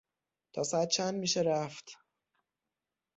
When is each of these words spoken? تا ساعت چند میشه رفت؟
تا 0.53 0.63
ساعت 0.63 0.87
چند 0.89 1.15
میشه 1.15 1.41
رفت؟ 1.41 1.85